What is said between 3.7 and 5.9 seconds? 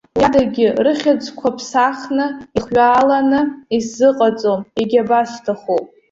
исзыҟаҵом, егьабасҭаху.